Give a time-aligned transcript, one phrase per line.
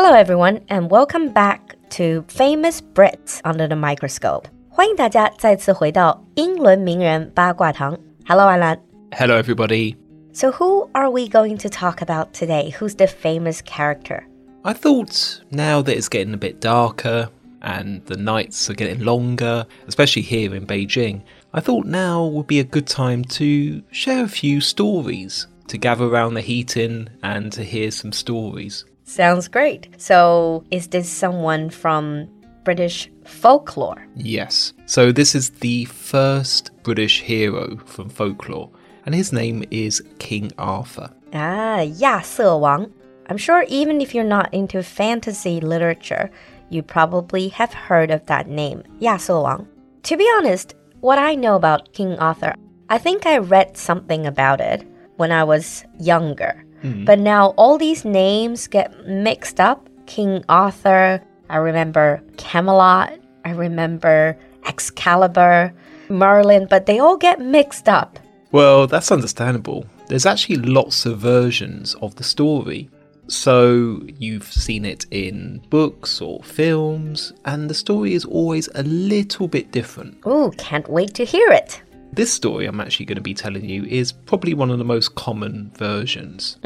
[0.00, 4.46] Hello, everyone, and welcome back to Famous Brits Under the Microscope.
[4.68, 7.98] 欢迎大家再次回到英伦名人八卦堂。
[8.26, 8.78] Hello, Alan.
[9.12, 9.96] Hello, everybody.
[10.32, 12.70] So, who are we going to talk about today?
[12.72, 14.24] Who's the famous character?
[14.62, 17.28] I thought now that it's getting a bit darker
[17.62, 21.22] and the nights are getting longer, especially here in Beijing,
[21.54, 26.04] I thought now would be a good time to share a few stories, to gather
[26.04, 28.84] around the heating and to hear some stories.
[29.10, 29.88] Sounds great.
[29.98, 32.28] So, is this someone from
[32.64, 34.04] British folklore?
[34.16, 34.72] Yes.
[34.86, 38.70] So this is the first British hero from folklore,
[39.04, 41.10] and his name is King Arthur.
[41.32, 42.90] Ah, 亚瑟王.
[43.28, 46.30] I'm sure even if you're not into fantasy literature,
[46.68, 49.64] you probably have heard of that name, 亚瑟王.
[50.02, 52.54] To be honest, what I know about King Arthur,
[52.88, 54.84] I think I read something about it
[55.16, 56.64] when I was younger.
[56.83, 57.05] Mm-hmm.
[57.05, 59.87] But now all these names get mixed up.
[60.05, 63.13] King Arthur, I remember Camelot,
[63.45, 65.73] I remember Excalibur,
[66.09, 68.19] Merlin, but they all get mixed up.
[68.51, 69.85] Well, that's understandable.
[70.07, 72.89] There's actually lots of versions of the story.
[73.27, 79.47] So you've seen it in books or films, and the story is always a little
[79.47, 80.17] bit different.
[80.27, 81.81] Ooh, can't wait to hear it.
[82.12, 85.14] This story I'm actually going to be telling you is probably one of the most
[85.14, 86.58] common versions.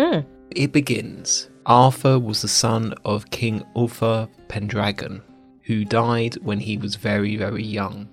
[0.50, 5.22] It begins Arthur was the son of King Uther Pendragon,
[5.62, 8.08] who died when he was very, very young.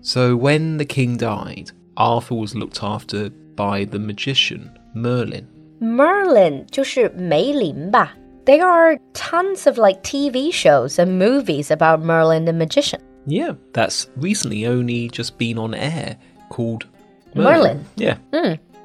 [0.00, 5.46] So when the king died, Arthur was looked after by the magician Merlin.
[5.80, 8.14] Merlin 就是梅林吧?
[8.44, 13.00] There are tons of like TV shows and movies about Merlin the magician.
[13.25, 16.17] Yeah, that's recently only just been on air
[16.49, 16.85] called
[17.35, 17.85] Merlin.
[17.95, 18.17] Yeah.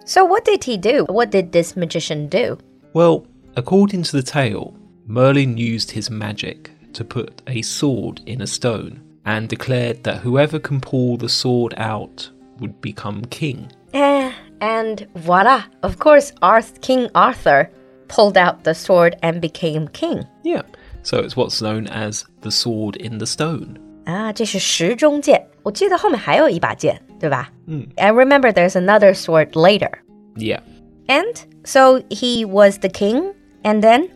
[0.04, 1.04] So what did he do?
[1.08, 2.58] What did this magician do?
[2.92, 3.26] Well,
[3.56, 4.76] according to the tale,
[5.06, 10.58] Merlin used his magic to put a sword in a stone and declared that whoever
[10.58, 13.70] can pull the sword out would become king.
[13.92, 15.64] Eh, and voila!
[15.82, 17.70] Of course, Arth- King Arthur
[18.08, 20.24] pulled out the sword and became king.
[20.44, 20.62] Yeah.
[21.02, 23.78] So it's what's known as the sword in the stone.
[24.06, 25.46] 啊，这是石中剑。
[25.62, 27.52] 我记得后面还有一把剑，对吧？
[27.66, 27.86] 嗯。
[27.96, 29.90] I remember there's another sword later.
[30.36, 30.60] Yeah.
[31.08, 31.34] And
[31.64, 34.08] so he was the king, and then?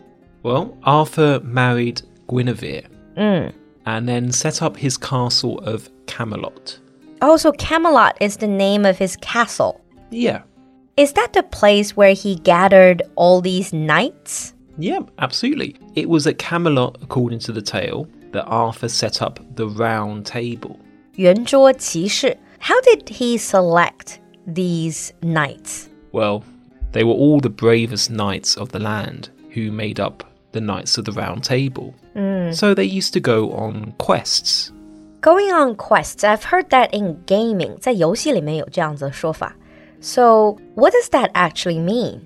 [0.43, 2.85] Well, Arthur married Guinevere.
[3.15, 3.51] Mm.
[3.85, 6.79] And then set up his castle of Camelot.
[7.21, 9.81] Oh, so Camelot is the name of his castle.
[10.09, 10.41] Yeah.
[10.97, 14.53] Is that the place where he gathered all these knights?
[14.77, 15.75] Yeah, absolutely.
[15.95, 20.76] It was at Camelot, according to the tale, that Arthur set up the round table.
[21.14, 22.36] 圆桌骑士.
[22.58, 25.88] How did he select these knights?
[26.12, 26.42] Well,
[26.92, 31.04] they were all the bravest knights of the land who made up the Knights of
[31.04, 31.94] the Round Table.
[32.52, 34.72] So they used to go on quests.
[35.20, 39.54] Going on quests, I've heard that in gaming, 在游戏里面有这样子的说法.
[40.00, 42.20] So, what does that actually mean?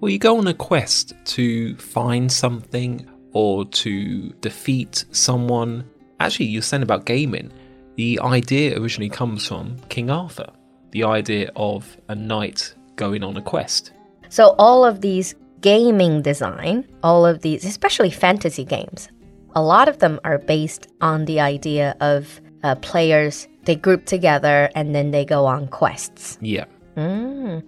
[0.00, 5.89] Well, you go on a quest to find something or to defeat someone.
[6.19, 7.51] Actually, you're saying about gaming.
[7.95, 10.49] The idea originally comes from King Arthur.
[10.91, 13.91] The idea of a knight going on a quest.
[14.29, 19.09] So, all of these gaming design, all of these, especially fantasy games,
[19.55, 24.69] a lot of them are based on the idea of uh, players, they group together
[24.75, 26.37] and then they go on quests.
[26.41, 26.65] Yeah.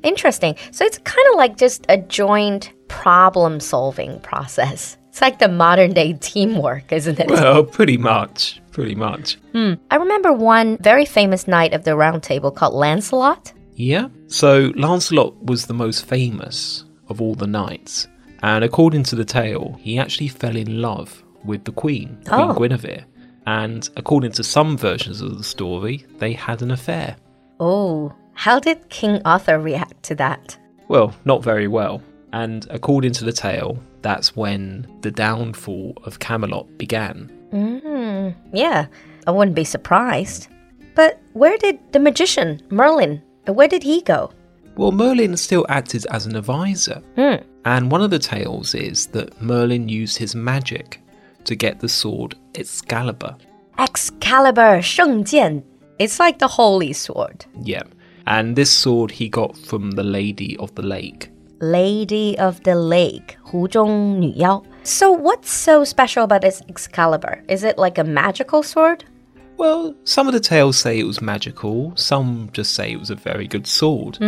[0.03, 0.55] Interesting.
[0.71, 4.97] So, it's kind of like just a joint problem solving process.
[5.13, 7.29] It's like the modern day teamwork, isn't it?
[7.29, 8.59] Well, pretty much.
[8.71, 9.35] Pretty much.
[9.51, 9.73] Hmm.
[9.91, 13.53] I remember one very famous knight of the round table called Lancelot.
[13.75, 14.07] Yeah.
[14.25, 18.07] So Lancelot was the most famous of all the knights.
[18.41, 22.53] And according to the tale, he actually fell in love with the queen, Queen Oh.
[22.55, 23.05] Guinevere.
[23.45, 27.17] And according to some versions of the story, they had an affair.
[27.59, 30.57] Oh, how did King Arthur react to that?
[30.87, 32.01] Well, not very well.
[32.31, 37.31] And according to the tale, that's when the downfall of Camelot began.
[37.51, 38.55] Mm-hmm.
[38.55, 38.85] Yeah,
[39.25, 40.49] I wouldn't be surprised.
[40.95, 44.31] But where did the magician, Merlin, where did he go?
[44.75, 47.01] Well, Merlin still acted as an advisor.
[47.15, 47.43] Hmm.
[47.65, 50.99] And one of the tales is that Merlin used his magic
[51.45, 53.35] to get the sword Excalibur.
[53.77, 55.63] Excalibur, 圣剑.
[55.99, 57.45] It's like the holy sword.
[57.61, 57.83] Yeah.
[58.25, 61.29] And this sword he got from the Lady of the Lake.
[61.62, 64.62] Lady of the Lake, 湖中女妖.
[64.84, 67.42] So what's so special about this Excalibur?
[67.48, 69.04] Is it like a magical sword?
[69.56, 73.16] Well, some of the tales say it was magical, some just say it was a
[73.16, 74.18] very good sword.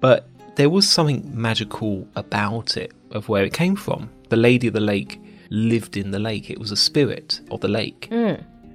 [0.00, 4.10] But there was something magical about it, of where it came from.
[4.30, 5.20] The Lady of the Lake
[5.50, 6.50] lived in the lake.
[6.50, 8.12] It was a spirit of the lake.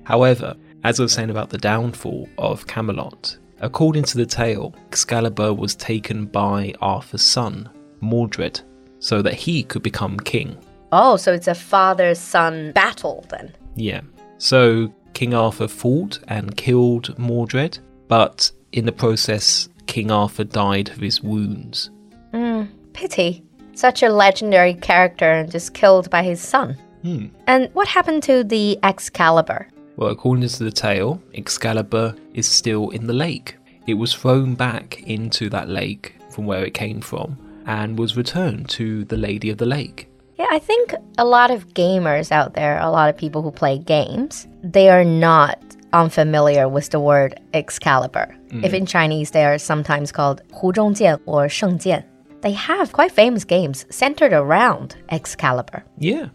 [0.03, 5.53] However, as I was saying about the downfall of Camelot, according to the tale, Excalibur
[5.53, 7.69] was taken by Arthur's son,
[8.04, 8.60] Mordred,
[8.98, 10.56] so that he could become king.
[10.92, 13.52] Oh, so it's a father son battle then.
[13.74, 14.02] Yeah.
[14.38, 17.78] So King Arthur fought and killed Mordred,
[18.08, 21.90] but in the process, King Arthur died of his wounds.
[22.32, 23.42] Hmm, pity.
[23.74, 26.76] Such a legendary character and just killed by his son.
[27.02, 27.26] Hmm.
[27.46, 29.68] And what happened to the Excalibur?
[29.96, 33.56] Well, according to the tale, Excalibur is still in the lake.
[33.86, 37.36] It was thrown back into that lake from where it came from
[37.66, 40.08] and was returned to the Lady of the Lake.
[40.36, 43.78] Yeah, I think a lot of gamers out there, a lot of people who play
[43.78, 45.58] games, they are not
[45.92, 48.34] unfamiliar with the word Excalibur.
[48.48, 48.64] Mm.
[48.64, 52.04] If in Chinese they are sometimes called 湖中剑 or 圣剑.
[52.42, 55.82] They have quite famous games centered around Excalibur.
[55.98, 56.28] Yeah.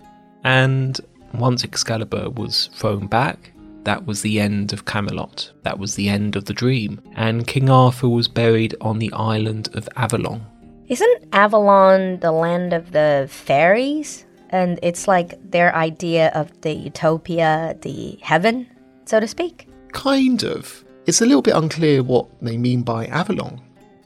[0.44, 1.00] And
[1.34, 3.52] once Excalibur was thrown back,
[3.84, 5.52] that was the end of Camelot.
[5.64, 7.02] That was the end of the dream.
[7.16, 10.46] And King Arthur was buried on the island of Avalon.
[10.90, 14.26] Isn't Avalon the land of the fairies?
[14.50, 18.66] And it's like their idea of the utopia, the heaven,
[19.06, 19.68] so to speak.
[19.94, 20.84] Kind of.
[21.06, 23.62] It's a little bit unclear what they mean by Avalon.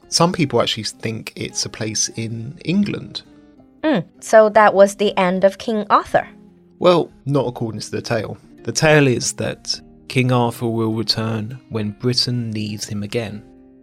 [0.08, 3.22] Some people actually think it's a place in England.
[3.82, 6.28] Hmm, so that was the end of King Arthur.
[6.78, 8.36] Well, not according to the tale.
[8.64, 13.42] The tale is that King Arthur will return when Britain needs him again.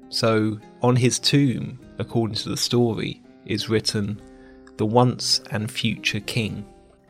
[0.10, 4.22] So, on his tomb, according to the story, is written,
[4.78, 6.66] The once and future king.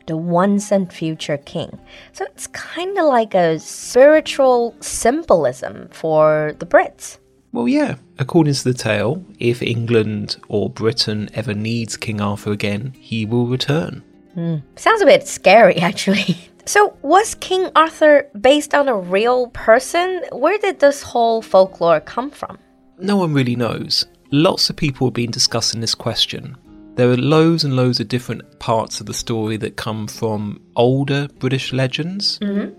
[0.06, 1.78] the once and future king.
[2.12, 7.18] So it's kind of like a spiritual symbolism for the Brits.
[7.52, 12.94] Well, yeah, according to the tale, if England or Britain ever needs King Arthur again,
[12.98, 14.02] he will return.
[14.34, 14.56] Hmm.
[14.76, 16.36] Sounds a bit scary, actually.
[16.64, 20.22] So, was King Arthur based on a real person?
[20.32, 22.58] Where did this whole folklore come from?
[22.98, 24.06] No one really knows.
[24.34, 26.56] Lots of people have been discussing this question.
[26.94, 31.28] There are loads and loads of different parts of the story that come from older
[31.38, 32.38] British legends.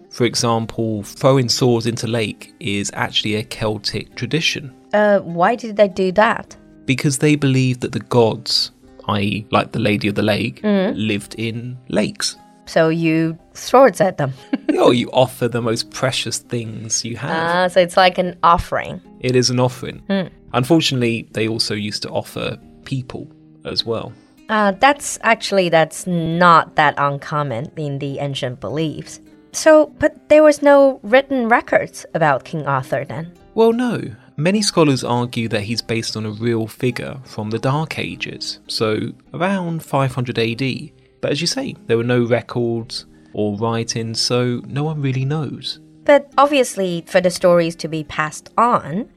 [0.09, 5.87] For example, throwing swords into lake is actually a Celtic tradition Uh, why did they
[5.87, 6.57] do that?
[6.85, 8.71] because they believed that the gods,
[9.07, 12.35] i.e., like the Lady of the Lake, lived in lakes.
[12.65, 14.33] So you throw swords at them.
[14.73, 17.31] oh, you offer the most precious things you have.
[17.31, 19.01] Ah, so it's like an offering.
[19.21, 20.01] It is an offering.
[20.53, 23.27] Unfortunately, they also used to offer people
[23.65, 24.13] as well.
[24.49, 29.19] Uh, that's actually that's not that uncommon in the ancient beliefs.
[29.51, 33.33] So, but there was no written records about King Arthur then.
[33.53, 34.01] Well, no.
[34.35, 39.11] Many scholars argue that he's based on a real figure from the Dark Ages, so
[39.31, 40.91] around 500 AD.
[41.21, 45.79] But as you say, there were no records or writings, so no one really knows.
[46.03, 49.07] But obviously, for the stories to be passed on,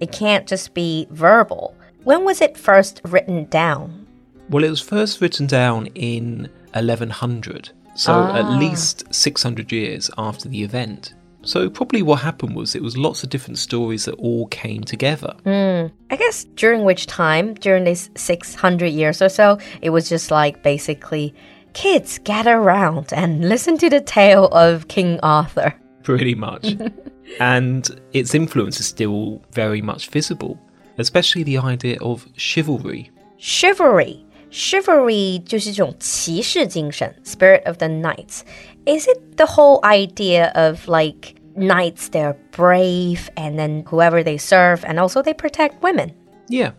[0.00, 1.74] it can't just be verbal.
[2.04, 4.06] When was it first written down?
[4.48, 8.58] Well, it was first written down in 1100, so at ah.
[8.58, 11.14] least 600 years after the event.
[11.42, 15.34] So, probably what happened was it was lots of different stories that all came together.
[15.44, 15.86] Hmm.
[16.10, 20.62] I guess during which time, during these 600 years or so, it was just like
[20.62, 21.34] basically
[21.72, 25.74] kids gather around and listen to the tale of King Arthur
[26.05, 26.75] pretty much.
[27.39, 30.59] and its influence is still very much visible,
[30.97, 33.11] especially the idea of chivalry.
[33.37, 34.25] Chivalry.
[34.51, 38.41] Chivalry 就是这种骑士精神, spirit of the knights.
[38.85, 44.83] Is it the whole idea of like knights, they're brave and then whoever they serve
[44.83, 46.11] and also they protect women?
[46.49, 46.71] Yeah.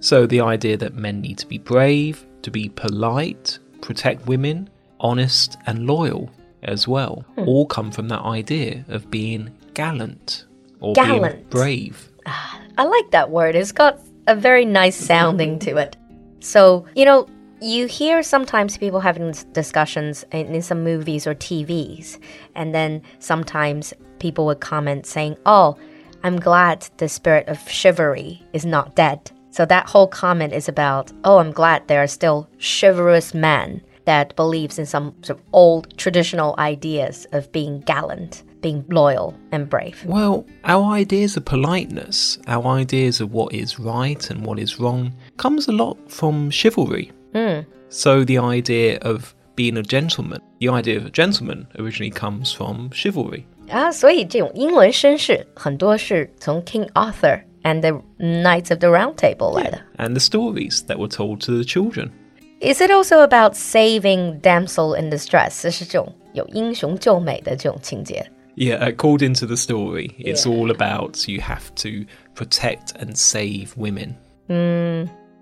[0.00, 4.68] So the idea that men need to be brave, to be polite, protect women,
[5.00, 6.28] honest, and loyal
[6.63, 7.47] as well, hmm.
[7.47, 10.45] all come from that idea of being gallant
[10.79, 11.49] or being Gallant.
[11.49, 12.09] brave.
[12.25, 13.55] Ah, I like that word.
[13.55, 15.95] It's got a very nice sounding to it.
[16.39, 17.27] So, you know,
[17.61, 22.17] you hear sometimes people having discussions in, in some movies or TVs,
[22.55, 25.77] and then sometimes people would comment saying, Oh,
[26.23, 29.31] I'm glad the spirit of chivalry is not dead.
[29.51, 34.36] So that whole comment is about, Oh, I'm glad there are still chivalrous men that
[34.36, 40.04] believes in some sort of old traditional ideas of being gallant, being loyal and brave.
[40.04, 45.12] Well, our ideas of politeness, our ideas of what is right and what is wrong,
[45.36, 47.10] comes a lot from chivalry.
[47.88, 52.90] So the idea of being a gentleman, the idea of a gentleman originally comes from
[52.92, 53.44] chivalry.
[53.70, 59.80] 啊，所以这种英伦绅士很多是从 King Arthur and the Knights of the Round Table 来的。
[59.96, 62.10] and the stories that were told to the children.
[62.60, 65.62] Is it also about saving damsel in distress?
[65.62, 68.24] 这是这种有英雄救美的这种情节。
[68.56, 74.14] Yeah, according to the story, it's all about you have to protect and save women.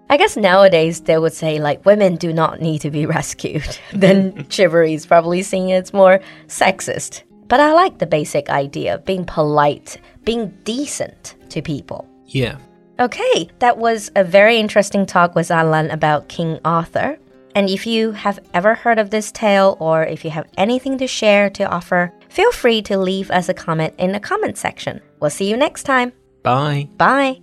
[0.09, 3.79] I guess nowadays they would say like women do not need to be rescued.
[3.93, 7.23] then chivalry is probably seen as more sexist.
[7.49, 12.09] But I like the basic idea of being polite, being decent to people.
[12.27, 12.57] Yeah.
[13.00, 17.20] Okay, that was a very interesting talk with Alan about King Arthur.
[17.54, 21.08] And if you have ever heard of this tale or if you have anything to
[21.08, 25.02] share to offer, feel free to leave us a comment in the comment section.
[25.20, 26.12] We'll see you next time.
[26.44, 26.90] Bye.
[26.98, 27.42] Bye.